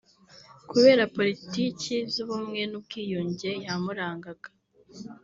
[0.69, 4.49] kubera politiki y’ubumwe n’ubwiyunge yamurangaga